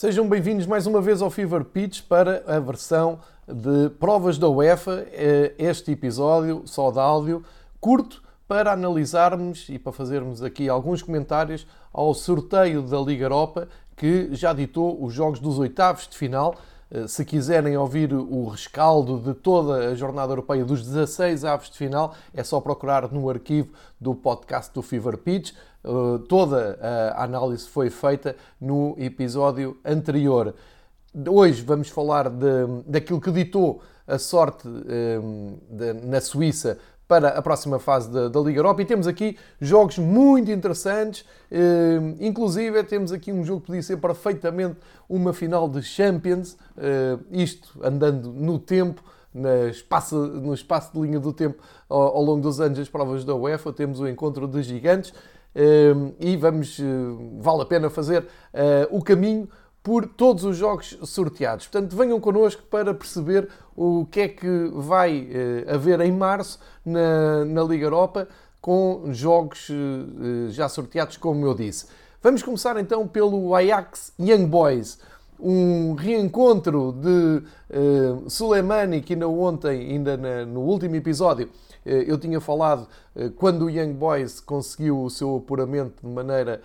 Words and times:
Sejam 0.00 0.26
bem-vindos 0.26 0.64
mais 0.64 0.86
uma 0.86 1.02
vez 1.02 1.20
ao 1.20 1.28
Fever 1.30 1.62
Pitch 1.62 2.00
para 2.08 2.42
a 2.46 2.58
versão 2.58 3.18
de 3.46 3.90
provas 3.90 4.38
da 4.38 4.48
UEFA. 4.48 5.06
É 5.12 5.52
este 5.58 5.92
episódio, 5.92 6.62
só 6.64 6.90
de 6.90 6.98
áudio, 6.98 7.44
curto, 7.78 8.22
para 8.48 8.72
analisarmos 8.72 9.68
e 9.68 9.78
para 9.78 9.92
fazermos 9.92 10.42
aqui 10.42 10.70
alguns 10.70 11.02
comentários 11.02 11.66
ao 11.92 12.14
sorteio 12.14 12.80
da 12.80 12.98
Liga 12.98 13.26
Europa, 13.26 13.68
que 13.94 14.30
já 14.32 14.54
ditou 14.54 15.04
os 15.04 15.12
jogos 15.12 15.38
dos 15.38 15.58
oitavos 15.58 16.08
de 16.08 16.16
final. 16.16 16.54
Eh, 16.90 17.06
se 17.06 17.24
quiserem 17.24 17.76
ouvir 17.76 18.12
o 18.12 18.48
rescaldo 18.48 19.18
de 19.18 19.34
toda 19.34 19.90
a 19.90 19.94
jornada 19.94 20.32
europeia 20.32 20.64
dos 20.64 20.84
16 20.84 21.44
aves 21.44 21.70
de 21.70 21.78
final, 21.78 22.14
é 22.34 22.42
só 22.42 22.60
procurar 22.60 23.10
no 23.12 23.30
arquivo 23.30 23.72
do 24.00 24.14
podcast 24.14 24.72
do 24.74 24.82
Fever 24.82 25.16
Pitch. 25.18 25.52
Eh, 25.84 25.88
toda 26.28 26.78
a 27.14 27.24
análise 27.24 27.68
foi 27.68 27.90
feita 27.90 28.34
no 28.60 28.94
episódio 28.98 29.78
anterior. 29.84 30.54
Hoje 31.28 31.62
vamos 31.62 31.88
falar 31.88 32.28
de, 32.28 32.66
daquilo 32.86 33.20
que 33.20 33.32
ditou 33.32 33.82
a 34.06 34.18
sorte 34.18 34.66
um, 34.68 35.58
de, 35.68 35.92
na 35.92 36.20
Suíça 36.20 36.78
para 37.10 37.30
a 37.30 37.42
próxima 37.42 37.80
fase 37.80 38.08
da, 38.08 38.28
da, 38.28 38.38
Liga 38.38 38.60
Europa. 38.60 38.82
E 38.82 38.84
temos 38.84 39.08
aqui 39.08 39.36
jogos 39.60 39.98
muito 39.98 40.48
interessantes, 40.48 41.24
um, 41.50 42.14
inclusive 42.20 42.84
temos 42.84 43.10
aqui 43.10 43.32
um 43.32 43.42
jogo 43.44 43.62
que 43.62 43.66
podia 43.66 43.82
ser 43.82 43.96
perfeitamente 43.96 44.76
uma 45.08 45.32
final 45.32 45.68
de 45.68 45.82
Champions, 45.82 46.52
uh, 46.76 47.20
isto 47.32 47.80
andando 47.82 48.32
no 48.32 48.60
tempo, 48.60 49.02
na 49.34 49.66
espaço, 49.66 50.14
no 50.16 50.54
espaço 50.54 50.92
de 50.92 51.00
linha 51.00 51.18
do 51.18 51.32
tempo 51.32 51.60
ao, 51.88 52.00
ao 52.00 52.22
longo 52.22 52.42
dos 52.42 52.60
anos 52.60 52.78
das 52.78 52.88
provas 52.88 53.24
da 53.24 53.34
UEFA, 53.34 53.72
temos 53.72 53.98
o 53.98 54.06
encontro 54.06 54.46
de 54.46 54.62
gigantes. 54.62 55.12
Um, 55.52 56.12
e 56.20 56.36
vamos, 56.36 56.78
uh, 56.78 57.40
vale 57.40 57.62
a 57.62 57.66
pena 57.66 57.90
fazer 57.90 58.22
uh, 58.22 58.96
o 58.96 59.02
caminho 59.02 59.48
por 59.82 60.06
todos 60.06 60.44
os 60.44 60.56
jogos 60.56 60.98
sorteados. 61.04 61.66
Portanto, 61.66 61.96
venham 61.96 62.20
connosco 62.20 62.62
para 62.70 62.92
perceber 62.92 63.48
o 63.74 64.06
que 64.10 64.20
é 64.20 64.28
que 64.28 64.70
vai 64.74 65.22
uh, 65.22 65.74
haver 65.74 66.00
em 66.00 66.12
março 66.12 66.58
na, 66.84 67.44
na 67.46 67.62
Liga 67.62 67.86
Europa 67.86 68.28
com 68.60 69.04
jogos 69.10 69.68
uh, 69.70 70.50
já 70.50 70.68
sorteados, 70.68 71.16
como 71.16 71.46
eu 71.46 71.54
disse. 71.54 71.86
Vamos 72.22 72.42
começar 72.42 72.76
então 72.78 73.08
pelo 73.08 73.54
Ajax 73.54 74.12
Young 74.20 74.46
Boys. 74.46 74.98
Um 75.42 75.94
reencontro 75.94 76.92
de 76.92 77.42
uh, 77.74 78.28
que 79.00 79.14
ainda 79.14 79.26
ontem, 79.26 79.92
ainda 79.92 80.14
na, 80.18 80.44
no 80.44 80.60
último 80.60 80.96
episódio, 80.96 81.48
eu 81.82 82.18
tinha 82.18 82.38
falado 82.42 82.86
quando 83.36 83.64
o 83.64 83.70
Young 83.70 83.94
Boys 83.94 84.38
conseguiu 84.38 85.02
o 85.02 85.08
seu 85.08 85.36
apuramento 85.36 86.06
de 86.06 86.12
maneira 86.12 86.60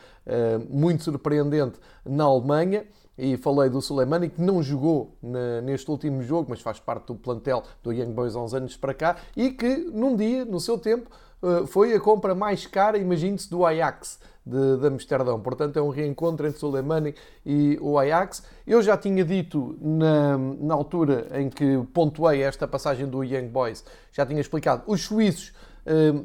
muito 0.69 1.05
surpreendente 1.05 1.80
na 2.05 2.25
Alemanha 2.25 2.86
e 3.17 3.38
falei 3.38 3.69
do 3.69 3.81
Soleimani, 3.81 4.30
que 4.30 4.41
não 4.41 4.61
jogou 4.61 5.16
neste 5.63 5.89
último 5.89 6.21
jogo, 6.21 6.47
mas 6.49 6.61
faz 6.61 6.80
parte 6.80 7.08
do 7.08 7.16
plantel 7.16 7.63
do 7.83 7.91
Young 7.91 8.11
Boys 8.11 8.35
há 8.35 8.41
uns 8.41 8.53
anos 8.53 8.75
para 8.75 8.94
cá, 8.94 9.17
e 9.35 9.52
que 9.52 9.77
num 9.94 10.16
dia, 10.16 10.44
no 10.45 10.59
seu 10.59 10.77
tempo, 10.77 11.09
eh, 11.41 11.66
foi 11.67 11.93
a 11.93 11.99
compra 11.99 12.33
mais 12.33 12.66
cara, 12.66 12.97
imagine-se, 12.97 13.49
do 13.49 13.66
Ajax 13.66 14.19
de, 14.45 14.77
de 14.77 14.88
Amsterdão. 14.88 15.39
Portanto, 15.39 15.77
é 15.77 15.81
um 15.81 15.89
reencontro 15.89 16.47
entre 16.47 16.59
Soleimani 16.59 17.16
e 17.45 17.77
o 17.81 17.97
Ajax. 17.97 18.43
Eu 18.66 18.81
já 18.81 18.97
tinha 18.97 19.23
dito 19.23 19.77
na, 19.81 20.38
na 20.38 20.73
altura 20.73 21.27
em 21.33 21.49
que 21.49 21.81
pontuei 21.93 22.41
esta 22.41 22.67
passagem 22.67 23.08
do 23.08 23.23
Young 23.23 23.47
Boys, 23.47 23.83
já 24.11 24.25
tinha 24.25 24.41
explicado, 24.41 24.83
os 24.88 25.02
suíços 25.03 25.53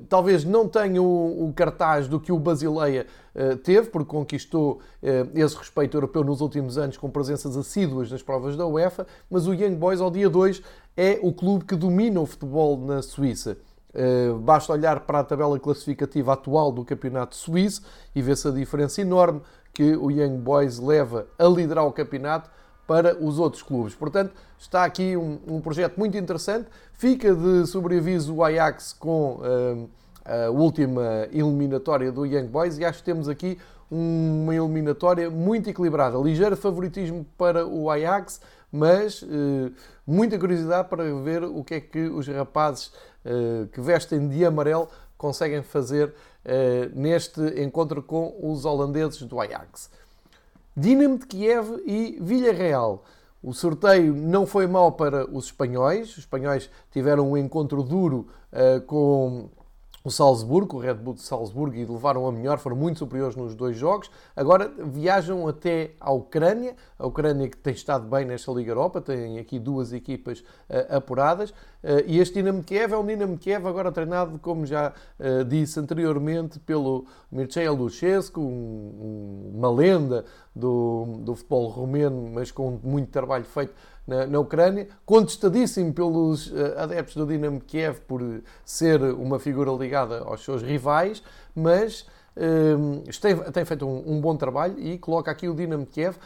talvez 0.08 0.44
não 0.44 0.66
tenha 0.66 1.02
o, 1.02 1.52
cartaz 1.54 2.08
do 2.08 2.18
que 2.18 2.32
o 2.32 2.38
Basileia 2.38 3.06
ah, 3.34 3.58
teve, 3.62 3.88
porque 3.90 4.08
conquistou 4.08 4.80
ah, 5.02 5.28
esse 5.34 5.56
respeito 5.56 5.96
europeu 5.96 6.24
nos 6.24 6.40
últimos 6.40 6.78
anos 6.78 6.96
com 6.96 7.10
presenças 7.10 7.56
assíduas 7.56 8.10
nas 8.10 8.22
provas 8.22 8.56
da 8.56 8.66
UEFA, 8.66 9.06
mas 9.30 9.46
o 9.46 9.52
Young 9.52 9.76
Boys, 9.76 10.00
ao 10.00 10.10
dia 10.10 10.30
2, 10.30 10.62
é 10.96 11.18
o 11.22 11.32
clube 11.32 11.64
que 11.64 11.76
domina 11.76 12.20
o 12.20 12.26
futebol 12.26 12.78
na 12.78 13.02
Suíça. 13.02 13.58
Ah, 13.94 14.38
basta 14.38 14.72
olhar 14.72 15.00
para 15.00 15.20
a 15.20 15.24
tabela 15.24 15.58
classificativa 15.58 16.32
atual 16.32 16.72
do 16.72 16.84
campeonato 16.84 17.36
suíço 17.36 17.82
e 18.14 18.22
ver-se 18.22 18.48
a 18.48 18.50
diferença 18.50 19.00
enorme 19.00 19.42
que 19.72 19.94
o 19.96 20.10
Young 20.10 20.38
Boys 20.38 20.78
leva 20.78 21.26
a 21.38 21.44
liderar 21.44 21.86
o 21.86 21.92
campeonato 21.92 22.50
para 22.90 23.16
os 23.24 23.38
outros 23.38 23.62
clubes. 23.62 23.94
Portanto, 23.94 24.34
está 24.58 24.84
aqui 24.84 25.16
um, 25.16 25.38
um 25.46 25.60
projeto 25.60 25.96
muito 25.96 26.18
interessante. 26.18 26.66
Fica 26.92 27.32
de 27.32 27.64
sobreaviso 27.64 28.34
o 28.34 28.42
Ajax 28.42 28.92
com 28.92 29.34
uh, 29.34 29.88
a 30.24 30.50
última 30.50 31.28
eliminatória 31.30 32.10
do 32.10 32.26
Young 32.26 32.48
Boys 32.48 32.78
e 32.78 32.84
acho 32.84 32.98
que 32.98 33.04
temos 33.04 33.28
aqui 33.28 33.56
uma 33.88 34.52
eliminatória 34.52 35.30
muito 35.30 35.70
equilibrada. 35.70 36.18
Ligeiro 36.18 36.56
favoritismo 36.56 37.24
para 37.38 37.64
o 37.64 37.88
Ajax, 37.88 38.40
mas 38.72 39.22
uh, 39.22 39.72
muita 40.04 40.36
curiosidade 40.36 40.88
para 40.88 41.04
ver 41.22 41.44
o 41.44 41.62
que 41.62 41.74
é 41.74 41.80
que 41.80 42.08
os 42.08 42.26
rapazes 42.26 42.86
uh, 43.24 43.68
que 43.72 43.80
vestem 43.80 44.26
de 44.28 44.44
amarelo 44.44 44.88
conseguem 45.16 45.62
fazer 45.62 46.12
neste 46.94 47.38
encontro 47.62 48.02
com 48.02 48.34
os 48.42 48.64
holandeses 48.64 49.20
do 49.24 49.38
Ajax. 49.38 49.90
Dinamo 50.80 51.18
de 51.18 51.26
Kiev 51.26 51.82
e 51.84 52.16
Villarreal. 52.22 53.04
O 53.42 53.52
sorteio 53.52 54.14
não 54.14 54.46
foi 54.46 54.66
mau 54.66 54.92
para 54.92 55.30
os 55.30 55.44
espanhóis. 55.44 56.12
Os 56.12 56.18
espanhóis 56.20 56.70
tiveram 56.90 57.30
um 57.30 57.36
encontro 57.36 57.82
duro 57.82 58.28
uh, 58.50 58.80
com 58.86 59.50
o 60.02 60.10
Salzburgo, 60.10 60.78
o 60.78 60.80
Red 60.80 60.94
Bull 60.94 61.12
de 61.12 61.20
Salzburgo, 61.20 61.76
e 61.76 61.84
levaram 61.84 62.26
a 62.26 62.32
melhor, 62.32 62.58
foram 62.58 62.76
muito 62.76 62.98
superiores 62.98 63.36
nos 63.36 63.54
dois 63.54 63.76
jogos. 63.76 64.10
Agora 64.34 64.72
viajam 64.86 65.46
até 65.46 65.90
à 66.00 66.10
Ucrânia, 66.12 66.74
a 66.98 67.06
Ucrânia 67.06 67.46
que 67.46 67.58
tem 67.58 67.74
estado 67.74 68.08
bem 68.08 68.24
nesta 68.24 68.50
Liga 68.50 68.70
Europa, 68.70 69.02
tem 69.02 69.38
aqui 69.38 69.58
duas 69.58 69.92
equipas 69.92 70.40
uh, 70.40 70.96
apuradas. 70.96 71.52
Uh, 71.82 72.04
e 72.06 72.18
este 72.18 72.34
Dinamo 72.34 72.62
Kiev 72.62 72.92
é 72.92 72.96
um 72.96 73.06
Dinamo 73.06 73.38
Kiev 73.38 73.66
agora 73.66 73.90
treinado, 73.90 74.38
como 74.38 74.66
já 74.66 74.92
uh, 75.18 75.44
disse 75.44 75.80
anteriormente, 75.80 76.58
pelo 76.58 77.06
Mircea 77.32 77.72
Luchescu, 77.72 78.38
um, 78.38 79.52
uma 79.54 79.70
lenda 79.70 80.26
do, 80.54 81.20
do 81.20 81.34
futebol 81.34 81.68
romeno, 81.68 82.30
mas 82.34 82.50
com 82.50 82.78
muito 82.82 83.08
trabalho 83.08 83.44
feito 83.46 83.72
na, 84.06 84.26
na 84.26 84.38
Ucrânia, 84.38 84.88
contestadíssimo 85.06 85.94
pelos 85.94 86.48
uh, 86.48 86.78
adeptos 86.78 87.16
do 87.16 87.26
Dinamo 87.26 87.60
Kiev 87.60 88.00
por 88.06 88.20
ser 88.62 89.02
uma 89.02 89.38
figura 89.38 89.70
ligada 89.72 90.18
aos 90.20 90.44
seus 90.44 90.62
rivais, 90.62 91.22
mas 91.54 92.06
tem 93.52 93.64
feito 93.66 93.86
um, 93.86 94.20
bom 94.20 94.34
trabalho 94.36 94.78
e 94.78 94.96
coloca 94.96 95.30
aqui 95.30 95.48
o 95.48 95.54
Dinamo 95.54 95.84
Kiev 95.84 96.16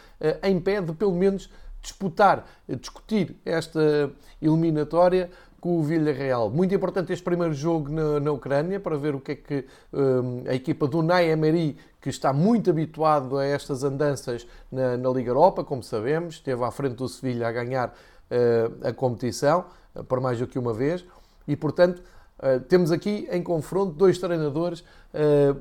em 0.43 0.59
pé 0.59 0.79
de 0.79 0.93
pelo 0.93 1.13
menos 1.13 1.49
disputar, 1.85 2.45
discutir 2.67 3.39
esta 3.45 4.11
eliminatória 4.41 5.29
com 5.65 5.79
o 5.79 5.83
Villarreal. 5.83 6.51
Muito 6.51 6.75
importante 6.75 7.11
este 7.11 7.23
primeiro 7.23 7.53
jogo 7.53 7.89
na, 7.89 8.19
na 8.19 8.31
Ucrânia 8.31 8.79
para 8.79 8.95
ver 8.97 9.15
o 9.15 9.19
que 9.19 9.31
é 9.31 9.35
que 9.35 9.65
um, 9.91 10.43
a 10.47 10.53
equipa 10.53 10.87
do 10.87 11.01
Nai 11.01 11.31
Emery, 11.31 11.75
que 11.99 12.07
está 12.07 12.31
muito 12.31 12.69
habituado 12.69 13.35
a 13.37 13.43
estas 13.43 13.83
andanças 13.83 14.45
na, 14.71 14.95
na 14.95 15.09
Liga 15.09 15.31
Europa, 15.31 15.63
como 15.63 15.81
sabemos, 15.81 16.35
esteve 16.35 16.63
à 16.63 16.69
frente 16.69 16.93
do 16.93 17.09
Sevilha 17.09 17.47
a 17.47 17.51
ganhar 17.51 17.89
uh, 17.89 18.87
a 18.87 18.93
competição 18.93 19.65
uh, 19.95 20.03
por 20.03 20.21
mais 20.21 20.37
do 20.37 20.45
que 20.45 20.59
uma 20.59 20.71
vez 20.71 21.03
e, 21.47 21.55
portanto, 21.55 22.03
uh, 22.37 22.59
temos 22.69 22.91
aqui 22.91 23.27
em 23.31 23.41
confronto 23.41 23.93
dois 23.93 24.19
treinadores 24.19 24.83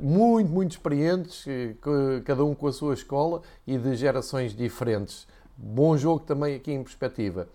muito, 0.00 0.50
muito 0.50 0.72
experientes, 0.72 1.46
cada 2.24 2.44
um 2.44 2.56
com 2.56 2.66
a 2.66 2.72
sua 2.72 2.92
escola 2.92 3.40
e 3.64 3.78
de 3.78 3.94
gerações 3.94 4.52
diferentes. 4.52 5.28
Bom 5.56 5.96
jogo 5.96 6.20
também 6.20 6.56
aqui 6.56 6.72
em 6.72 6.82
perspectiva. 6.82 7.48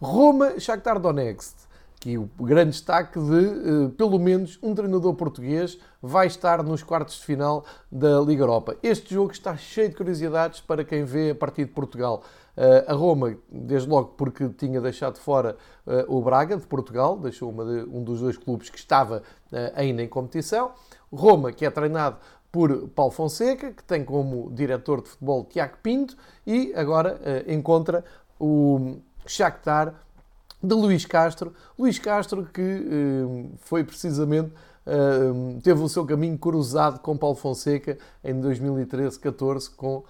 Roma, 0.00 0.58
Shakhtar 0.58 1.00
Donetsk. 1.00 1.66
Que 2.00 2.16
o 2.16 2.30
grande 2.38 2.70
destaque 2.70 3.18
de, 3.18 3.24
uh, 3.24 3.90
pelo 3.90 4.20
menos, 4.20 4.56
um 4.62 4.72
treinador 4.72 5.12
português 5.14 5.76
vai 6.00 6.28
estar 6.28 6.62
nos 6.62 6.80
quartos 6.80 7.16
de 7.16 7.24
final 7.24 7.64
da 7.90 8.20
Liga 8.20 8.44
Europa. 8.44 8.76
Este 8.84 9.14
jogo 9.14 9.32
está 9.32 9.56
cheio 9.56 9.88
de 9.88 9.96
curiosidades 9.96 10.60
para 10.60 10.84
quem 10.84 11.02
vê 11.02 11.30
a 11.30 11.34
partir 11.34 11.64
de 11.64 11.72
Portugal. 11.72 12.22
Uh, 12.56 12.92
a 12.92 12.94
Roma, 12.94 13.36
desde 13.50 13.88
logo 13.88 14.14
porque 14.16 14.48
tinha 14.50 14.80
deixado 14.80 15.18
fora 15.18 15.56
uh, 15.84 16.16
o 16.16 16.22
Braga, 16.22 16.56
de 16.56 16.68
Portugal, 16.68 17.18
deixou 17.18 17.52
de, 17.52 17.90
um 17.90 18.04
dos 18.04 18.20
dois 18.20 18.36
clubes 18.36 18.70
que 18.70 18.78
estava 18.78 19.24
ainda 19.74 20.00
em 20.00 20.08
competição. 20.08 20.70
Roma, 21.12 21.50
que 21.52 21.64
é 21.66 21.70
treinado 21.70 22.18
por 22.50 22.88
Paulo 22.88 23.12
Fonseca, 23.12 23.72
que 23.72 23.84
tem 23.84 24.04
como 24.04 24.50
diretor 24.52 25.02
de 25.02 25.08
futebol 25.10 25.44
Tiago 25.44 25.76
Pinto, 25.82 26.16
e 26.46 26.72
agora 26.74 27.20
encontra 27.46 28.04
o 28.40 28.96
Shakhtar 29.26 29.94
de 30.62 30.74
Luís 30.74 31.04
Castro. 31.04 31.52
Luís 31.78 31.98
Castro 31.98 32.44
que 32.52 32.60
eh, 32.60 33.56
foi 33.58 33.84
precisamente 33.84 34.52
eh, 34.86 35.60
teve 35.62 35.80
o 35.80 35.88
seu 35.88 36.04
caminho 36.04 36.38
cruzado 36.38 36.98
com 37.00 37.16
Paulo 37.16 37.36
Fonseca 37.36 37.98
em 38.24 38.40
2013-14 38.40 39.70
com 39.76 40.04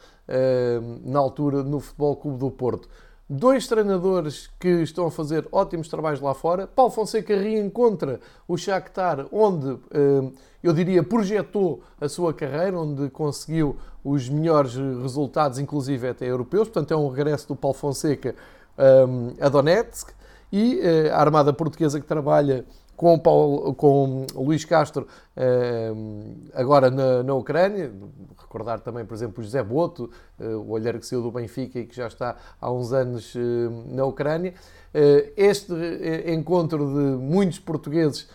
na 1.05 1.19
altura 1.19 1.63
no 1.63 1.81
Futebol 1.81 2.15
Clube 2.17 2.39
do 2.39 2.51
Porto. 2.51 2.87
Dois 3.29 3.67
treinadores 3.67 4.49
que 4.59 4.69
estão 4.83 5.07
a 5.07 5.11
fazer 5.11 5.47
ótimos 5.53 5.89
trabalhos 5.89 6.21
lá 6.21 6.33
fora. 6.33 6.67
Paulo 6.67 6.91
Fonseca 6.91 7.37
reencontra 7.37 8.21
o 8.47 8.57
Shakhtar, 8.57 9.27
onde 9.31 9.79
eh, 9.91 10.31
eu 10.63 10.73
diria 10.73 11.03
projetou 11.03 11.83
a 12.01 12.09
sua 12.09 12.33
carreira, 12.33 12.79
onde 12.79 13.11
conseguiu 13.11 13.77
os 14.03 14.29
melhores 14.29 14.75
resultados, 14.75 15.59
inclusive 15.59 16.09
até 16.09 16.27
europeus. 16.27 16.69
Portanto, 16.69 16.95
é 16.95 16.97
um 16.97 17.09
regresso 17.09 17.49
do 17.49 17.57
Paulo 17.57 17.77
Fonseca 17.77 18.35
eh, 18.79 19.07
a 19.41 19.49
Donetsk 19.51 20.11
e 20.51 20.81
eh, 20.81 21.11
a 21.11 21.21
Armada 21.21 21.53
Portuguesa 21.53 22.01
que 22.01 22.07
trabalha 22.07 22.65
com, 22.99 23.19
Paulo, 23.19 23.75
com 23.75 24.27
Luís 24.35 24.65
Castro 24.65 25.07
agora 26.53 26.91
na, 26.91 27.23
na 27.23 27.35
Ucrânia, 27.35 27.93
recordar 28.49 28.81
também, 28.81 29.05
por 29.05 29.15
exemplo, 29.15 29.41
o 29.41 29.45
José 29.45 29.63
Boto, 29.63 30.11
eh, 30.41 30.49
o 30.49 30.71
olheiro 30.71 30.99
que 30.99 31.07
saiu 31.07 31.23
do 31.23 31.31
Benfica 31.31 31.79
e 31.79 31.87
que 31.87 31.95
já 31.95 32.07
está 32.07 32.37
há 32.61 32.73
uns 32.73 32.93
anos 32.93 33.35
eh, 33.37 33.41
na 33.95 34.05
Ucrânia. 34.05 34.55
Eh, 34.93 35.33
este 35.37 35.73
encontro 36.27 36.79
de 36.79 37.23
muitos 37.23 37.59
portugueses 37.59 38.29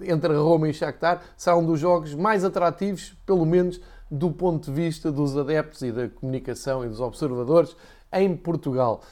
entre 0.00 0.34
Roma 0.34 0.68
e 0.68 0.74
Shakhtar 0.74 1.22
será 1.36 1.56
um 1.56 1.64
dos 1.64 1.78
jogos 1.78 2.12
mais 2.12 2.44
atrativos, 2.44 3.16
pelo 3.24 3.46
menos 3.46 3.80
do 4.10 4.32
ponto 4.32 4.64
de 4.64 4.72
vista 4.72 5.12
dos 5.12 5.36
adeptos 5.36 5.82
e 5.82 5.92
da 5.92 6.08
comunicação 6.08 6.84
e 6.84 6.88
dos 6.88 6.98
observadores 6.98 7.76
em 8.12 8.36
Portugal. 8.36 9.02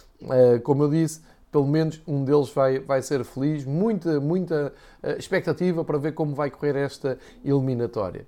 Como 0.65 0.83
eu 0.83 0.91
disse, 0.91 1.21
pelo 1.55 1.69
menos 1.69 2.03
um 2.05 2.25
deles 2.25 2.51
vai, 2.51 2.81
vai 2.81 3.01
ser 3.01 3.23
feliz. 3.23 3.65
Muita, 3.65 4.19
muita 4.19 4.73
expectativa 5.17 5.85
para 5.85 5.99
ver 5.99 6.13
como 6.13 6.35
vai 6.35 6.51
correr 6.51 6.75
esta 6.75 7.17
eliminatória. 7.45 8.27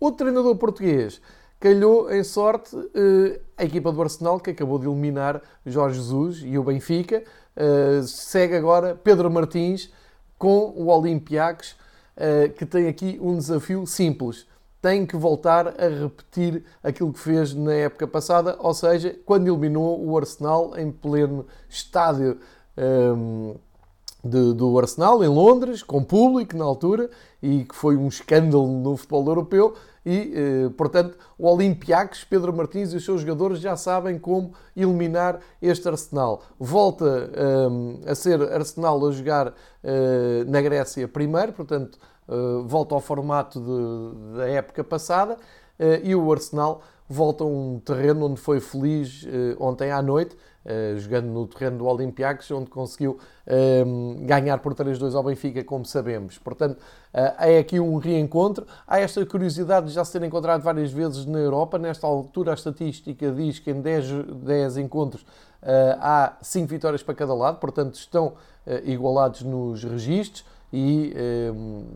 Outro 0.00 0.24
treinador 0.24 0.56
português 0.56 1.20
calhou 1.60 2.12
em 2.12 2.24
sorte 2.24 2.76
eh, 2.94 3.40
a 3.56 3.64
equipa 3.64 3.92
do 3.92 4.02
Arsenal, 4.02 4.40
que 4.40 4.50
acabou 4.50 4.78
de 4.78 4.86
eliminar 4.86 5.40
Jorge 5.64 5.98
Jesus 5.98 6.42
e 6.44 6.58
o 6.58 6.64
Benfica. 6.64 7.22
Eh, 7.56 8.02
segue 8.02 8.56
agora 8.56 8.94
Pedro 8.94 9.30
Martins 9.30 9.92
com 10.36 10.74
o 10.76 10.88
Olympiacos, 10.88 11.76
eh, 12.16 12.48
que 12.48 12.66
tem 12.66 12.88
aqui 12.88 13.18
um 13.22 13.38
desafio 13.38 13.86
simples. 13.86 14.46
Tem 14.82 15.06
que 15.06 15.16
voltar 15.16 15.68
a 15.68 15.88
repetir 15.88 16.64
aquilo 16.82 17.12
que 17.12 17.20
fez 17.20 17.54
na 17.54 17.72
época 17.72 18.06
passada, 18.06 18.56
ou 18.58 18.74
seja, 18.74 19.16
quando 19.24 19.46
eliminou 19.46 20.04
o 20.04 20.18
Arsenal 20.18 20.76
em 20.76 20.92
pleno 20.92 21.46
estádio 21.66 22.38
de, 24.24 24.54
do 24.54 24.78
Arsenal 24.78 25.22
em 25.22 25.28
Londres, 25.28 25.82
com 25.82 26.02
público 26.02 26.56
na 26.56 26.64
altura, 26.64 27.10
e 27.42 27.64
que 27.64 27.74
foi 27.74 27.96
um 27.96 28.08
escândalo 28.08 28.66
no 28.66 28.96
futebol 28.96 29.26
europeu. 29.26 29.74
E, 30.06 30.34
eh, 30.34 30.68
portanto, 30.76 31.16
o 31.38 31.46
Olympiacos, 31.46 32.24
Pedro 32.24 32.52
Martins 32.52 32.92
e 32.92 32.96
os 32.96 33.04
seus 33.04 33.22
jogadores 33.22 33.58
já 33.58 33.74
sabem 33.74 34.18
como 34.18 34.52
eliminar 34.76 35.40
este 35.62 35.88
Arsenal. 35.88 36.42
Volta 36.58 37.30
eh, 37.32 38.10
a 38.10 38.14
ser 38.14 38.42
Arsenal 38.52 39.06
a 39.06 39.12
jogar 39.12 39.54
eh, 39.82 40.44
na 40.46 40.60
Grécia 40.60 41.08
primeiro, 41.08 41.54
portanto, 41.54 41.98
eh, 42.28 42.62
volta 42.66 42.94
ao 42.94 43.00
formato 43.00 43.60
de, 43.60 44.36
da 44.36 44.48
época 44.48 44.84
passada, 44.84 45.38
eh, 45.78 46.02
e 46.04 46.14
o 46.14 46.30
Arsenal 46.30 46.82
volta 47.08 47.44
a 47.44 47.46
um 47.46 47.80
terreno 47.84 48.26
onde 48.26 48.40
foi 48.40 48.60
feliz 48.60 49.26
eh, 49.26 49.56
ontem 49.58 49.90
à 49.90 50.00
noite, 50.00 50.36
Uh, 50.64 50.98
jogando 50.98 51.26
no 51.26 51.46
terreno 51.46 51.76
do 51.76 51.84
Olympiacos, 51.84 52.50
onde 52.50 52.70
conseguiu 52.70 53.18
uh, 53.46 54.24
ganhar 54.24 54.56
por 54.60 54.74
3-2 54.74 55.14
ao 55.14 55.22
Benfica, 55.22 55.62
como 55.62 55.84
sabemos. 55.84 56.38
Portanto, 56.38 56.78
uh, 56.78 57.34
é 57.38 57.58
aqui 57.58 57.78
um 57.78 57.98
reencontro. 57.98 58.66
Há 58.86 58.98
esta 58.98 59.26
curiosidade 59.26 59.88
de 59.88 59.92
já 59.92 60.02
ser 60.06 60.22
encontrado 60.22 60.62
várias 60.62 60.90
vezes 60.90 61.26
na 61.26 61.38
Europa. 61.38 61.78
Nesta 61.78 62.06
altura, 62.06 62.52
a 62.52 62.54
estatística 62.54 63.30
diz 63.30 63.58
que 63.58 63.70
em 63.70 63.82
10, 63.82 64.06
10 64.42 64.78
encontros 64.78 65.26
há 66.00 66.38
5 66.40 66.66
vitórias 66.66 67.02
para 67.02 67.14
cada 67.14 67.34
lado, 67.34 67.58
portanto, 67.58 67.96
estão 67.96 68.32
igualados 68.84 69.42
nos 69.42 69.84
registros 69.84 70.46
e 70.72 71.12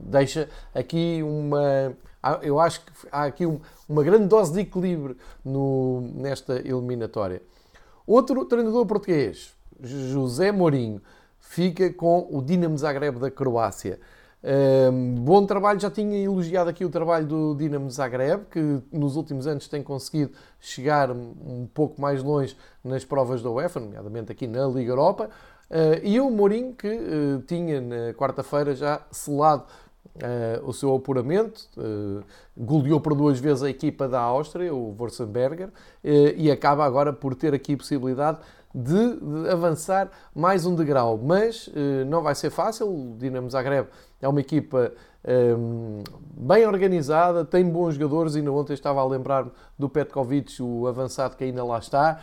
deixa 0.05 0.47
aqui 0.75 1.23
uma. 1.23 1.97
Eu 2.43 2.59
acho 2.61 2.81
que 2.85 2.93
há 3.11 3.25
aqui 3.25 3.45
uma 3.89 4.03
grande 4.03 4.27
dose 4.27 4.53
de 4.53 4.61
equilíbrio 4.61 5.17
no, 5.45 6.01
nesta 6.15 6.57
eliminatória. 6.57 7.43
Outro 8.07 8.45
treinador 8.45 8.87
português, 8.87 9.55
José 9.81 10.51
Mourinho, 10.51 11.01
fica 11.39 11.93
com 11.93 12.29
o 12.31 12.43
Dinamo 12.43 12.77
Zagreb 12.77 13.19
da 13.19 13.31
Croácia. 13.31 13.99
Um, 14.41 15.17
bom 15.17 15.45
trabalho, 15.45 15.81
já 15.81 15.91
tinha 15.91 16.17
elogiado 16.17 16.71
aqui 16.71 16.85
o 16.85 16.89
trabalho 16.89 17.27
do 17.27 17.55
Dinamo 17.57 17.91
Zagreb, 17.91 18.45
que 18.51 18.81
nos 18.93 19.17
últimos 19.17 19.47
anos 19.47 19.67
tem 19.67 19.83
conseguido 19.83 20.33
chegar 20.61 21.11
um 21.11 21.69
pouco 21.75 22.01
mais 22.01 22.23
longe 22.23 22.57
nas 22.85 23.05
provas 23.05 23.43
da 23.43 23.51
UEFA, 23.51 23.81
nomeadamente 23.81 24.31
aqui 24.31 24.47
na 24.47 24.67
Liga 24.67 24.93
Europa. 24.93 25.29
Uh, 25.69 26.01
e 26.03 26.21
o 26.21 26.31
Mourinho, 26.31 26.73
que 26.73 26.89
uh, 26.89 27.43
tinha 27.47 27.81
na 27.81 28.15
quarta-feira 28.15 28.75
já 28.75 29.03
selado 29.11 29.65
Uh, 30.19 30.69
o 30.69 30.73
seu 30.73 30.93
apuramento, 30.97 31.69
uh, 31.77 32.25
goleou 32.57 33.01
por 33.01 33.15
duas 33.15 33.39
vezes 33.39 33.63
a 33.63 33.71
equipa 33.71 34.09
da 34.09 34.21
Áustria, 34.21 34.75
o 34.75 34.93
Wolfsberger, 34.93 35.69
uh, 35.69 35.73
e 36.37 36.51
acaba 36.51 36.85
agora 36.85 37.13
por 37.13 37.37
ter 37.37 37.55
aqui 37.55 37.75
a 37.75 37.77
possibilidade 37.77 38.39
de, 38.75 39.17
de 39.17 39.49
avançar 39.49 40.11
mais 40.35 40.67
um 40.67 40.75
degrau. 40.75 41.17
Mas 41.17 41.71
não 42.07 42.21
vai 42.21 42.35
ser 42.35 42.51
fácil, 42.51 42.89
o 42.89 43.17
Dinamo 43.17 43.49
Zagreb 43.49 43.87
é 44.21 44.29
uma 44.29 44.41
equipa 44.41 44.93
um, 45.57 46.03
bem 46.33 46.67
organizada, 46.67 47.45
tem 47.45 47.65
bons 47.65 47.95
jogadores, 47.95 48.37
ainda 48.37 48.53
ontem 48.53 48.73
estava 48.73 49.01
a 49.01 49.07
lembrar 49.07 49.47
do 49.79 49.89
Petkovic, 49.89 50.63
o 50.63 50.87
avançado 50.87 51.37
que 51.37 51.45
ainda 51.45 51.65
lá 51.65 51.79
está, 51.79 52.21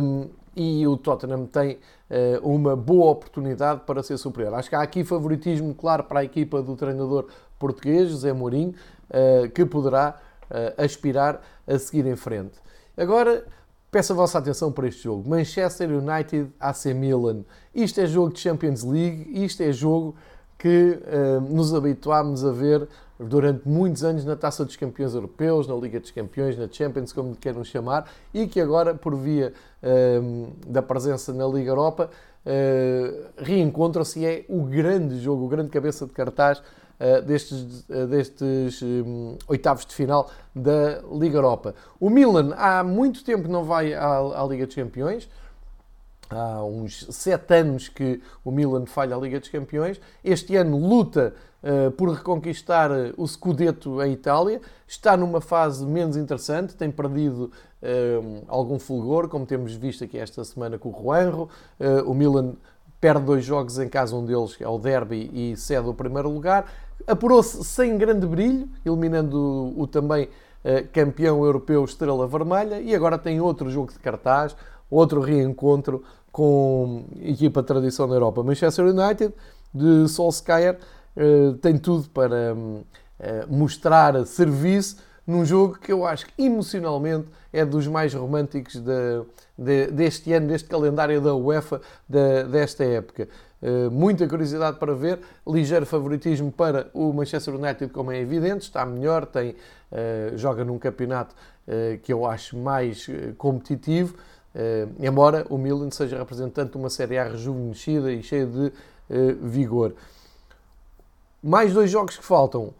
um, 0.00 0.28
e 0.54 0.86
o 0.86 0.96
Tottenham 0.96 1.46
tem 1.46 1.78
uh, 2.10 2.48
uma 2.48 2.76
boa 2.76 3.10
oportunidade 3.10 3.82
para 3.86 4.02
ser 4.02 4.18
superior. 4.18 4.54
Acho 4.54 4.68
que 4.68 4.76
há 4.76 4.82
aqui 4.82 5.04
favoritismo 5.04 5.74
claro 5.74 6.04
para 6.04 6.20
a 6.20 6.24
equipa 6.24 6.62
do 6.62 6.76
treinador 6.76 7.26
português, 7.58 8.10
José 8.10 8.32
Mourinho, 8.32 8.74
uh, 9.10 9.50
que 9.50 9.64
poderá 9.64 10.20
uh, 10.50 10.82
aspirar 10.82 11.40
a 11.66 11.78
seguir 11.78 12.06
em 12.06 12.16
frente. 12.16 12.58
Agora, 12.96 13.44
peço 13.90 14.12
a 14.12 14.16
vossa 14.16 14.38
atenção 14.38 14.70
para 14.70 14.88
este 14.88 15.04
jogo. 15.04 15.28
Manchester 15.28 15.90
United 15.90 16.50
AC 16.60 16.86
Milan. 16.94 17.44
Isto 17.74 18.00
é 18.00 18.06
jogo 18.06 18.32
de 18.32 18.40
Champions 18.40 18.82
League, 18.82 19.44
isto 19.44 19.62
é 19.62 19.72
jogo 19.72 20.14
que 20.62 21.00
nos 21.50 21.74
habituámos 21.74 22.44
a 22.44 22.52
ver 22.52 22.86
durante 23.18 23.68
muitos 23.68 24.04
anos 24.04 24.24
na 24.24 24.36
Taça 24.36 24.64
dos 24.64 24.76
Campeões 24.76 25.14
Europeus, 25.14 25.66
na 25.66 25.74
Liga 25.74 25.98
dos 25.98 26.10
Campeões, 26.10 26.56
na 26.56 26.68
Champions, 26.70 27.12
como 27.12 27.34
queiram 27.36 27.64
chamar, 27.64 28.08
e 28.32 28.46
que 28.46 28.60
agora, 28.60 28.94
por 28.94 29.16
via 29.16 29.52
uh, 29.82 30.52
da 30.66 30.82
presença 30.82 31.32
na 31.32 31.46
Liga 31.46 31.70
Europa, 31.70 32.10
uh, 32.46 33.28
reencontram-se 33.38 34.20
e 34.20 34.24
é 34.24 34.44
o 34.48 34.62
grande 34.62 35.18
jogo, 35.18 35.44
o 35.44 35.48
grande 35.48 35.70
cabeça 35.70 36.06
de 36.06 36.12
cartaz 36.12 36.58
uh, 36.58 37.22
destes, 37.22 37.84
uh, 37.88 38.06
destes 38.06 38.82
um, 38.82 39.36
oitavos 39.48 39.84
de 39.84 39.94
final 39.94 40.30
da 40.54 41.00
Liga 41.12 41.38
Europa. 41.38 41.74
O 42.00 42.10
Milan 42.10 42.54
há 42.56 42.82
muito 42.82 43.24
tempo 43.24 43.48
não 43.48 43.64
vai 43.64 43.94
à, 43.94 44.18
à 44.18 44.46
Liga 44.46 44.66
dos 44.66 44.74
Campeões, 44.74 45.28
há 46.32 46.64
uns 46.64 47.06
sete 47.10 47.54
anos 47.54 47.88
que 47.88 48.20
o 48.44 48.50
Milan 48.50 48.86
falha 48.86 49.16
a 49.16 49.18
Liga 49.18 49.38
dos 49.38 49.48
Campeões. 49.48 50.00
Este 50.24 50.56
ano 50.56 50.76
luta 50.78 51.34
uh, 51.62 51.90
por 51.92 52.10
reconquistar 52.10 52.90
eh, 52.90 53.12
o 53.16 53.26
Scudetto 53.26 54.02
em 54.02 54.12
Itália. 54.12 54.60
Está 54.86 55.16
numa 55.16 55.40
fase 55.40 55.86
menos 55.86 56.16
interessante, 56.16 56.74
tem 56.74 56.90
perdido 56.90 57.50
uh, 57.82 58.42
algum 58.48 58.78
fulgor, 58.78 59.28
como 59.28 59.46
temos 59.46 59.74
visto 59.74 60.04
aqui 60.04 60.18
esta 60.18 60.44
semana 60.44 60.78
com 60.78 60.90
o 60.90 61.02
Juanro. 61.02 61.48
Uh, 61.78 62.10
o 62.10 62.14
Milan 62.14 62.54
perde 63.00 63.24
dois 63.24 63.44
jogos 63.44 63.78
em 63.78 63.88
casa, 63.88 64.14
um 64.14 64.24
deles 64.24 64.56
é 64.60 64.68
o 64.68 64.78
Derby 64.78 65.30
e 65.32 65.56
cede 65.56 65.88
o 65.88 65.94
primeiro 65.94 66.28
lugar. 66.28 66.66
Apurou-se 67.06 67.64
sem 67.64 67.96
grande 67.98 68.26
brilho, 68.26 68.68
eliminando 68.84 69.36
o, 69.36 69.82
o 69.82 69.86
também 69.86 70.28
campeão 70.92 71.44
europeu 71.44 71.84
Estrela 71.84 72.24
Vermelha, 72.24 72.80
e 72.80 72.94
agora 72.94 73.18
tem 73.18 73.40
outro 73.40 73.68
jogo 73.68 73.92
de 73.92 73.98
cartaz, 73.98 74.54
outro 74.92 75.22
reencontro 75.22 76.04
com 76.30 77.04
equipa 77.20 77.62
de 77.62 77.66
tradição 77.66 78.06
da 78.06 78.14
Europa. 78.14 78.42
Manchester 78.42 78.86
United, 78.86 79.32
de 79.72 80.06
Solskjaer, 80.08 80.78
eh, 81.16 81.54
tem 81.60 81.78
tudo 81.78 82.08
para 82.10 82.54
eh, 83.18 83.46
mostrar 83.48 84.24
serviço 84.26 84.96
num 85.26 85.44
jogo 85.44 85.78
que 85.78 85.92
eu 85.92 86.04
acho 86.04 86.26
que 86.26 86.42
emocionalmente 86.42 87.28
é 87.52 87.64
dos 87.64 87.86
mais 87.86 88.12
românticos 88.12 88.76
de, 88.76 89.22
de, 89.56 89.86
deste 89.88 90.32
ano, 90.32 90.48
deste 90.48 90.68
calendário 90.68 91.20
da 91.20 91.34
UEFA, 91.34 91.80
de, 92.08 92.44
desta 92.44 92.84
época. 92.84 93.28
Uh, 93.62 93.88
muita 93.92 94.26
curiosidade 94.26 94.76
para 94.78 94.92
ver, 94.92 95.20
ligeiro 95.46 95.86
favoritismo 95.86 96.50
para 96.50 96.90
o 96.92 97.12
Manchester 97.12 97.54
United, 97.54 97.92
como 97.92 98.10
é 98.10 98.18
evidente, 98.18 98.62
está 98.62 98.84
melhor, 98.84 99.24
tem, 99.24 99.54
joga 100.34 100.64
num 100.64 100.78
campeonato 100.78 101.36
que 102.02 102.12
eu 102.12 102.26
acho 102.26 102.56
mais 102.56 103.06
competitivo, 103.38 104.16
embora 105.00 105.46
o 105.48 105.56
Milan 105.56 105.90
seja 105.90 106.18
representante 106.18 106.72
de 106.72 106.76
uma 106.76 106.90
Série 106.90 107.18
A 107.18 107.24
rejuvenescida 107.24 108.12
e 108.12 108.22
cheia 108.22 108.46
de 108.46 108.72
vigor. 109.40 109.94
Mais 111.42 111.72
dois 111.72 111.90
jogos 111.90 112.16
que 112.16 112.24
faltam. 112.24 112.72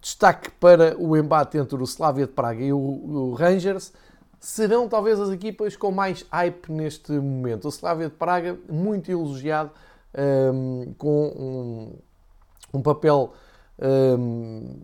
Destaque 0.00 0.50
para 0.50 0.96
o 0.98 1.16
embate 1.16 1.58
entre 1.58 1.76
o 1.76 1.84
Slavia 1.84 2.26
de 2.26 2.32
Praga 2.32 2.62
e 2.62 2.72
o, 2.72 3.34
Rangers. 3.38 3.92
serão 4.40 4.88
talvez 4.88 5.20
as 5.20 5.30
equipas 5.30 5.76
com 5.76 5.90
mais 5.92 6.24
hype 6.30 6.70
neste 6.72 7.12
momento. 7.12 7.66
O 7.66 7.68
Slavia 7.68 8.08
de 8.08 8.14
Praga, 8.14 8.58
muito 8.68 9.10
elogiado, 9.10 9.70
um, 10.52 10.92
com 10.98 11.26
um, 12.72 12.78
um 12.78 12.82
papel 12.82 13.32
um, 13.78 14.76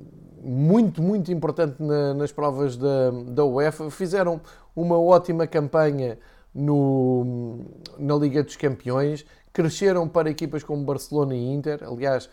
muito, 0.42 1.02
muito 1.02 1.32
importante 1.32 1.82
na, 1.82 2.14
nas 2.14 2.32
provas 2.32 2.76
da, 2.76 3.10
da 3.26 3.44
UEFA. 3.44 3.90
Fizeram 3.90 4.40
uma 4.80 4.98
ótima 4.98 5.46
campanha 5.46 6.18
no, 6.54 7.64
na 7.98 8.14
Liga 8.14 8.42
dos 8.42 8.56
Campeões, 8.56 9.24
cresceram 9.52 10.08
para 10.08 10.30
equipas 10.30 10.62
como 10.62 10.84
Barcelona 10.84 11.34
e 11.34 11.52
Inter. 11.52 11.80
Aliás, 11.82 12.30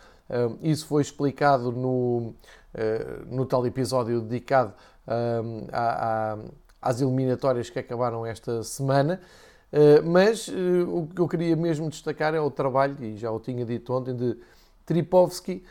isso 0.62 0.86
foi 0.86 1.02
explicado 1.02 1.72
no, 1.72 2.34
eh, 2.74 3.20
no 3.26 3.46
tal 3.46 3.66
episódio 3.66 4.20
dedicado 4.20 4.74
às 6.80 7.00
eliminatórias 7.00 7.70
que 7.70 7.78
acabaram 7.78 8.24
esta 8.24 8.62
semana. 8.62 9.20
Eh, 9.72 10.00
mas 10.02 10.48
eh, 10.48 10.84
o 10.86 11.06
que 11.06 11.20
eu 11.20 11.28
queria 11.28 11.56
mesmo 11.56 11.88
destacar 11.88 12.34
é 12.34 12.40
o 12.40 12.50
trabalho, 12.50 12.96
e 13.04 13.16
já 13.16 13.30
o 13.30 13.40
tinha 13.40 13.64
dito 13.64 13.92
ontem, 13.92 14.14
de 14.14 14.36
Tripovski, 14.84 15.64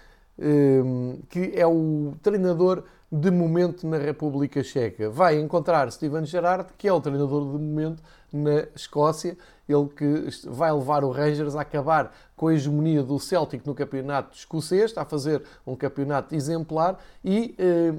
que 1.30 1.54
é 1.56 1.66
o 1.66 2.14
treinador 2.22 2.84
de 3.16 3.32
momento 3.32 3.88
na 3.88 3.98
República 3.98 4.62
Checa. 4.62 5.10
Vai 5.10 5.40
encontrar 5.40 5.90
Steven 5.92 6.26
Gerrard, 6.26 6.68
que 6.78 6.88
é 6.88 6.92
o 6.92 7.00
treinador 7.00 7.46
de 7.46 7.64
momento 7.64 8.04
na 8.32 8.66
Escócia, 8.76 9.38
ele 9.68 9.88
que 9.88 10.48
vai 10.50 10.72
levar 10.72 11.04
o 11.04 11.12
Rangers 11.12 11.56
a 11.56 11.62
acabar 11.62 12.14
com 12.36 12.48
a 12.48 12.54
hegemonia 12.54 13.02
do 13.02 13.18
Celtic 13.18 13.66
no 13.66 13.74
campeonato 13.74 14.38
escocês, 14.38 14.86
está 14.86 15.04
a 15.04 15.06
fazer 15.06 15.42
um 15.66 15.76
campeonato 15.76 16.36
exemplar 16.36 17.00
e 17.24 17.56
eh, 17.58 17.94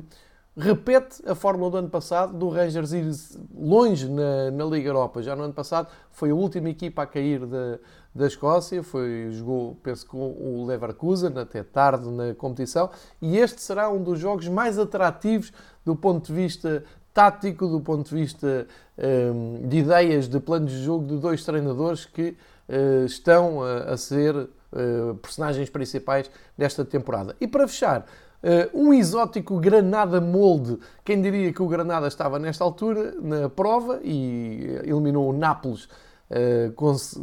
repete 0.56 1.22
a 1.26 1.34
fórmula 1.34 1.70
do 1.70 1.76
ano 1.78 1.88
passado 1.88 2.36
do 2.36 2.48
Rangers 2.48 2.92
ir 2.92 3.10
longe 3.54 4.08
na, 4.08 4.50
na, 4.50 4.64
Liga 4.64 4.90
Europa. 4.90 5.22
Já 5.22 5.34
no 5.34 5.42
ano 5.42 5.54
passado 5.54 5.88
foi 6.12 6.30
a 6.30 6.34
última 6.34 6.68
equipa 6.68 7.02
a 7.02 7.06
cair 7.06 7.44
da, 7.46 7.78
da 8.16 8.26
Escócia, 8.26 8.82
foi, 8.82 9.28
jogou, 9.30 9.76
penso, 9.82 10.06
com 10.06 10.18
o 10.18 10.64
Leverkusen 10.66 11.36
até 11.38 11.62
tarde 11.62 12.08
na 12.10 12.34
competição 12.34 12.90
e 13.20 13.36
este 13.36 13.60
será 13.60 13.90
um 13.90 14.02
dos 14.02 14.18
jogos 14.18 14.48
mais 14.48 14.78
atrativos 14.78 15.52
do 15.84 15.94
ponto 15.94 16.26
de 16.26 16.32
vista 16.32 16.82
tático, 17.12 17.66
do 17.66 17.80
ponto 17.80 18.08
de 18.08 18.14
vista 18.14 18.66
um, 18.98 19.68
de 19.68 19.78
ideias, 19.78 20.28
de 20.28 20.40
planos 20.40 20.72
de 20.72 20.82
jogo 20.82 21.06
de 21.06 21.18
dois 21.18 21.44
treinadores 21.44 22.04
que 22.04 22.36
uh, 22.68 23.04
estão 23.04 23.62
a, 23.62 23.92
a 23.92 23.96
ser 23.96 24.34
uh, 24.36 25.14
personagens 25.22 25.70
principais 25.70 26.30
desta 26.56 26.84
temporada. 26.84 27.36
E 27.40 27.46
para 27.46 27.68
fechar, 27.68 28.00
uh, 28.00 28.78
um 28.78 28.92
exótico 28.92 29.58
Granada 29.58 30.20
Molde. 30.20 30.78
Quem 31.04 31.22
diria 31.22 31.52
que 31.52 31.62
o 31.62 31.68
Granada 31.68 32.06
estava 32.06 32.38
nesta 32.38 32.64
altura 32.64 33.14
na 33.20 33.48
prova 33.48 34.00
e 34.02 34.80
eliminou 34.84 35.30
o 35.30 35.32
Nápoles 35.32 35.88
Uh, 36.28 36.72
cons 36.72 37.16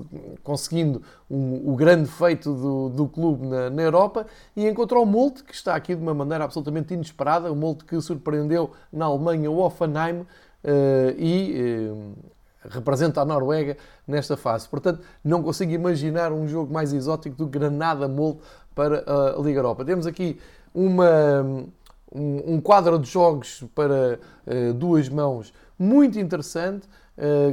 conseguindo 0.44 1.02
um, 1.30 1.74
o 1.74 1.76
grande 1.76 2.08
feito 2.08 2.54
do, 2.54 2.88
do 2.88 3.06
clube 3.06 3.46
na, 3.46 3.70
na, 3.70 3.82
Europa 3.82 4.26
e 4.56 4.66
encontrou 4.66 5.04
o 5.04 5.06
Molde, 5.06 5.44
que 5.44 5.54
está 5.54 5.76
aqui 5.76 5.94
de 5.94 6.02
uma 6.02 6.14
maneira 6.14 6.46
absolutamente 6.46 6.94
inesperada, 6.94 7.52
o 7.52 7.56
Molde 7.56 7.84
que 7.84 8.00
surpreendeu 8.00 8.72
na 8.94 9.04
Alemanha 9.04 9.52
o 9.52 9.58
Offenheim 9.60 10.22
uh, 10.22 10.26
e 11.18 11.90
uh, 11.92 12.14
representa 12.70 13.20
a 13.20 13.26
Noruega 13.26 13.76
nesta 14.08 14.38
fase. 14.38 14.70
Portanto, 14.70 15.02
não 15.22 15.44
consigo 15.44 15.74
imaginar 15.74 16.32
um 16.32 16.48
jogo 16.48 16.74
mais 16.74 16.94
exótico 16.94 17.36
do 17.36 17.46
Granada-Molde 17.46 18.40
para 18.74 19.04
a 19.06 19.42
Liga 19.42 19.60
Europa. 19.60 19.84
Temos 19.84 20.08
aqui 20.08 20.40
uma, 20.74 21.68
um, 22.10 22.54
um 22.56 22.62
quadro 22.62 22.98
de 22.98 23.10
jogos 23.10 23.66
para 23.76 24.18
duas 24.76 25.10
mãos 25.10 25.54
muito 25.78 26.18
interessante, 26.18 26.88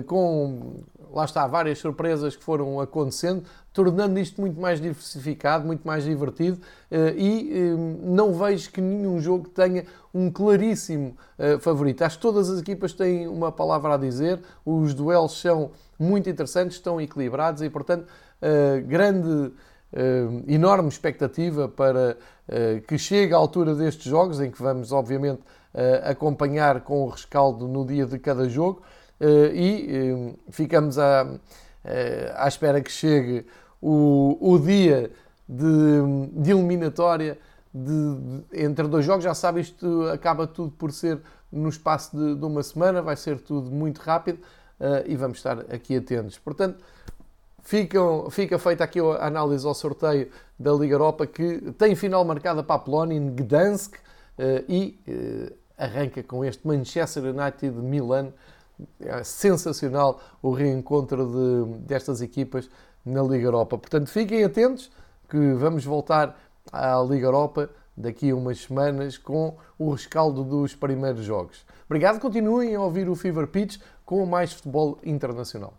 com 0.06 0.76
lá 1.12 1.24
está, 1.24 1.46
várias 1.46 1.78
surpresas 1.78 2.36
que 2.36 2.42
foram 2.42 2.80
acontecendo, 2.80 3.44
tornando 3.72 4.18
isto 4.18 4.40
muito 4.40 4.60
mais 4.60 4.80
diversificado, 4.80 5.66
muito 5.66 5.86
mais 5.86 6.04
divertido 6.04 6.58
eh, 6.90 7.14
e 7.16 7.52
eh, 7.52 7.74
não 8.02 8.32
vejo 8.32 8.70
que 8.70 8.80
nenhum 8.80 9.20
jogo 9.20 9.48
tenha 9.48 9.84
um 10.12 10.30
claríssimo 10.30 11.16
eh, 11.38 11.58
favorito. 11.58 12.02
Acho 12.02 12.16
que 12.16 12.22
todas 12.22 12.50
as 12.50 12.60
equipas 12.60 12.92
têm 12.92 13.28
uma 13.28 13.52
palavra 13.52 13.94
a 13.94 13.96
dizer, 13.96 14.40
os 14.64 14.94
duelos 14.94 15.40
são 15.40 15.70
muito 15.98 16.28
interessantes, 16.28 16.76
estão 16.76 17.00
equilibrados 17.00 17.62
e, 17.62 17.68
portanto, 17.68 18.06
grande, 18.86 19.52
enorme 20.48 20.88
expectativa 20.88 21.68
para 21.68 22.16
que 22.88 22.96
chegue 22.96 23.34
à 23.34 23.36
altura 23.36 23.74
destes 23.74 24.04
jogos, 24.04 24.40
em 24.40 24.50
que 24.50 24.62
vamos, 24.62 24.92
obviamente, 24.92 25.42
acompanhar 26.02 26.80
com 26.80 27.02
o 27.02 27.08
rescaldo 27.10 27.68
no 27.68 27.84
dia 27.84 28.06
de 28.06 28.18
cada 28.18 28.48
jogo. 28.48 28.80
Eh, 29.20 29.52
e 29.54 29.96
eh, 29.96 30.34
ficamos 30.50 30.98
à, 30.98 31.28
eh, 31.84 32.32
à 32.34 32.48
espera 32.48 32.80
que 32.80 32.90
chegue 32.90 33.46
o, 33.80 34.38
o 34.40 34.58
dia 34.58 35.10
de, 35.46 35.66
de 36.32 36.50
eliminatória 36.50 37.38
de, 37.72 38.14
de, 38.14 38.64
entre 38.64 38.88
dois 38.88 39.04
jogos. 39.04 39.22
Já 39.22 39.34
sabe, 39.34 39.60
isto 39.60 40.08
acaba 40.08 40.46
tudo 40.46 40.70
por 40.70 40.90
ser 40.90 41.20
no 41.52 41.68
espaço 41.68 42.16
de, 42.16 42.34
de 42.34 42.44
uma 42.44 42.62
semana, 42.62 43.02
vai 43.02 43.16
ser 43.16 43.38
tudo 43.40 43.70
muito 43.70 43.98
rápido 43.98 44.38
e 45.06 45.14
vamos 45.14 45.36
estar 45.36 45.58
aqui 45.70 45.96
atentos. 45.96 46.38
Portanto, 46.38 46.78
ficam, 47.62 48.30
fica 48.30 48.58
feita 48.58 48.82
aqui 48.82 48.98
a 48.98 49.26
análise 49.26 49.66
ao 49.66 49.74
sorteio 49.74 50.30
da 50.58 50.72
Liga 50.72 50.94
Europa 50.94 51.26
que 51.26 51.72
tem 51.72 51.94
final 51.94 52.24
marcada 52.24 52.62
para 52.62 52.76
a 52.76 52.78
Polónia 52.78 53.14
em 53.14 53.34
Gdansk 53.34 53.96
e 54.66 54.98
arranca 55.76 56.22
com 56.22 56.42
este 56.42 56.66
Manchester 56.66 57.24
United 57.24 57.74
de 57.74 57.82
Milan 57.82 58.32
é 59.00 59.22
sensacional 59.22 60.20
o 60.42 60.52
reencontro 60.52 61.26
de, 61.26 61.78
destas 61.86 62.20
equipas 62.20 62.68
na 63.04 63.22
Liga 63.22 63.44
Europa. 63.44 63.78
Portanto, 63.78 64.08
fiquem 64.08 64.44
atentos 64.44 64.90
que 65.28 65.52
vamos 65.54 65.84
voltar 65.84 66.38
à 66.72 67.00
Liga 67.02 67.26
Europa 67.26 67.70
daqui 67.96 68.30
a 68.30 68.36
umas 68.36 68.62
semanas 68.62 69.18
com 69.18 69.56
o 69.78 69.90
rescaldo 69.90 70.42
dos 70.44 70.74
primeiros 70.74 71.24
jogos. 71.24 71.64
Obrigado, 71.86 72.20
continuem 72.20 72.74
a 72.74 72.80
ouvir 72.80 73.08
o 73.08 73.14
Fever 73.14 73.46
Pitch 73.46 73.78
com 74.04 74.24
mais 74.26 74.52
futebol 74.52 74.98
internacional. 75.04 75.74